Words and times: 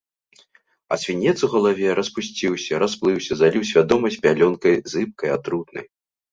А 0.95 0.97
свінец 1.01 1.35
у 1.47 1.49
галаве 1.55 1.87
распусціўся, 1.99 2.73
расплыўся, 2.85 3.31
заліў 3.43 3.63
свядомасць 3.75 4.21
пялёнкай 4.27 4.75
зыбкай, 4.97 5.29
атрутнай. 5.39 5.85